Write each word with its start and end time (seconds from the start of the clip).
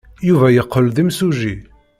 Yuba 0.27 0.47
yeqqel 0.51 0.87
d 0.95 0.97
imsujji. 1.03 1.55